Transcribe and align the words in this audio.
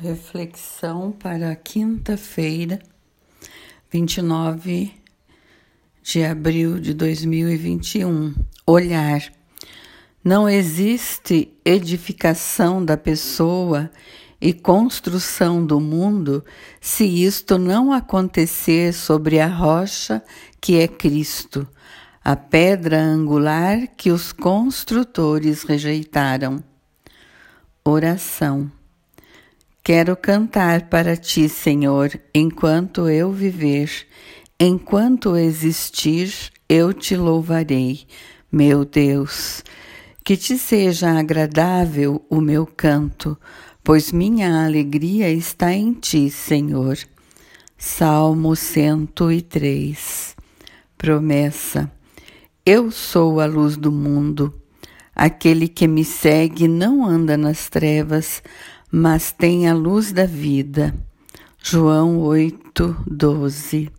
Reflexão 0.00 1.12
para 1.12 1.54
quinta-feira, 1.54 2.80
29 3.88 4.92
de 6.02 6.24
abril 6.24 6.80
de 6.80 6.92
2021. 6.92 8.34
Olhar. 8.66 9.22
Não 10.22 10.48
existe 10.48 11.56
edificação 11.64 12.84
da 12.84 12.96
pessoa 12.96 13.88
e 14.40 14.52
construção 14.52 15.64
do 15.64 15.78
mundo 15.78 16.44
se 16.80 17.04
isto 17.04 17.56
não 17.56 17.92
acontecer 17.92 18.92
sobre 18.92 19.38
a 19.38 19.46
rocha 19.46 20.20
que 20.60 20.76
é 20.76 20.88
Cristo, 20.88 21.68
a 22.22 22.34
pedra 22.34 23.00
angular 23.00 23.86
que 23.96 24.10
os 24.10 24.32
construtores 24.32 25.62
rejeitaram. 25.62 26.64
Oração. 27.84 28.72
Quero 29.86 30.16
cantar 30.16 30.88
para 30.88 31.14
ti, 31.14 31.46
Senhor, 31.46 32.18
enquanto 32.34 33.06
eu 33.06 33.30
viver, 33.30 33.90
enquanto 34.58 35.36
existir, 35.36 36.32
eu 36.66 36.94
te 36.94 37.14
louvarei, 37.14 38.06
meu 38.50 38.86
Deus. 38.86 39.62
Que 40.24 40.38
te 40.38 40.56
seja 40.56 41.10
agradável 41.10 42.24
o 42.30 42.40
meu 42.40 42.64
canto, 42.64 43.38
pois 43.84 44.10
minha 44.10 44.64
alegria 44.64 45.30
está 45.30 45.70
em 45.74 45.92
ti, 45.92 46.30
Senhor. 46.30 46.96
Salmo 47.76 48.56
103 48.56 50.34
Promessa 50.96 51.92
Eu 52.64 52.90
sou 52.90 53.38
a 53.38 53.44
luz 53.44 53.76
do 53.76 53.92
mundo. 53.92 54.54
Aquele 55.14 55.68
que 55.68 55.86
me 55.86 56.06
segue 56.06 56.66
não 56.66 57.04
anda 57.04 57.36
nas 57.36 57.68
trevas, 57.68 58.42
mas 58.96 59.32
tem 59.32 59.68
a 59.68 59.74
luz 59.74 60.12
da 60.12 60.24
vida. 60.24 60.94
João 61.60 62.20
8, 62.20 62.96
12. 63.04 63.90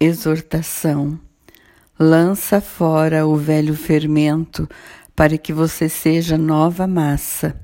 Exortação: 0.00 1.20
Lança 1.96 2.60
fora 2.60 3.24
o 3.24 3.36
velho 3.36 3.76
fermento, 3.76 4.68
para 5.14 5.38
que 5.38 5.52
você 5.52 5.88
seja 5.88 6.36
nova 6.36 6.84
massa. 6.84 7.54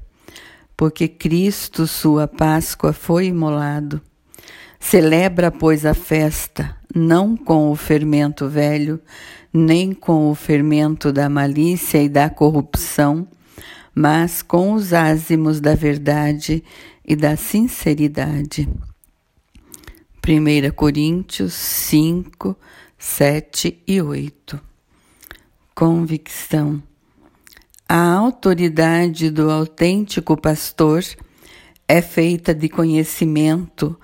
Porque 0.76 1.08
Cristo, 1.08 1.88
sua 1.88 2.28
Páscoa, 2.28 2.92
foi 2.92 3.26
imolado. 3.26 4.00
Celebra, 4.78 5.50
pois, 5.50 5.84
a 5.84 5.92
festa, 5.92 6.76
não 6.94 7.36
com 7.36 7.68
o 7.68 7.74
fermento 7.74 8.46
velho, 8.46 9.00
nem 9.52 9.92
com 9.92 10.30
o 10.30 10.36
fermento 10.36 11.12
da 11.12 11.28
malícia 11.28 12.00
e 12.00 12.08
da 12.08 12.30
corrupção, 12.30 13.26
mas 13.94 14.42
com 14.42 14.72
os 14.72 14.92
ázimos 14.92 15.60
da 15.60 15.74
verdade 15.74 16.62
e 17.04 17.16
da 17.16 17.36
sinceridade. 17.36 18.68
1 20.26 20.70
Coríntios 20.74 21.54
5, 21.54 22.56
7 22.98 23.82
e 23.86 24.02
8. 24.02 24.60
Convicção. 25.74 26.82
A 27.88 28.12
autoridade 28.12 29.30
do 29.30 29.50
autêntico 29.50 30.36
pastor 30.36 31.02
é 31.88 32.02
feita 32.02 32.54
de 32.54 32.68
conhecimento, 32.68 33.98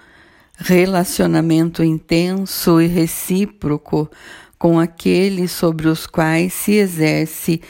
relacionamento 0.57 1.85
intenso 1.85 2.81
e 2.81 2.87
recíproco 2.87 4.11
com 4.59 4.81
aqueles 4.81 5.53
sobre 5.53 5.89
os 5.89 6.07
quais 6.07 6.55
se 6.55 6.73
exerce 6.73 7.61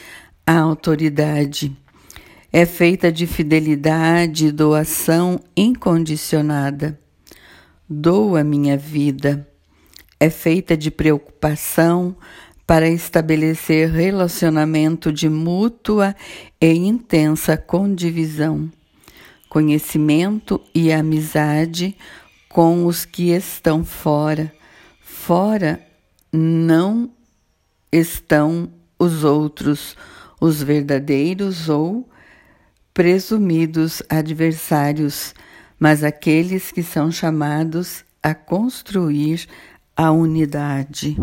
a 0.45 0.59
autoridade 0.59 1.75
é 2.53 2.65
feita 2.65 3.11
de 3.11 3.25
fidelidade 3.25 4.47
e 4.47 4.51
doação 4.51 5.39
incondicionada. 5.57 6.99
Dou 7.89 8.37
a 8.37 8.43
minha 8.43 8.77
vida. 8.77 9.47
É 10.19 10.29
feita 10.29 10.77
de 10.77 10.89
preocupação 10.89 12.15
para 12.65 12.87
estabelecer 12.87 13.91
relacionamento 13.91 15.11
de 15.11 15.27
mútua 15.27 16.15
e 16.61 16.67
intensa 16.67 17.57
condivisão, 17.57 18.71
conhecimento 19.49 20.61
e 20.73 20.91
amizade 20.91 21.95
com 22.47 22.85
os 22.85 23.03
que 23.03 23.31
estão 23.31 23.83
fora. 23.83 24.51
Fora 25.01 25.85
não 26.31 27.11
estão 27.91 28.71
os 28.97 29.23
outros, 29.23 29.95
os 30.45 30.61
verdadeiros 30.61 31.69
ou 31.69 32.07
presumidos 32.93 34.03
adversários, 34.07 35.33
mas 35.79 36.03
aqueles 36.03 36.71
que 36.71 36.83
são 36.83 37.11
chamados 37.11 38.05
a 38.21 38.35
construir 38.35 39.47
a 39.95 40.11
unidade. 40.11 41.17